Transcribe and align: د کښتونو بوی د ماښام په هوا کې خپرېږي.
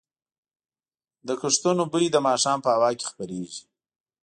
د 1.27 1.29
کښتونو 1.41 1.83
بوی 1.91 2.05
د 2.11 2.17
ماښام 2.27 2.59
په 2.65 2.69
هوا 2.75 2.89
کې 2.97 3.05
خپرېږي. 3.11 3.61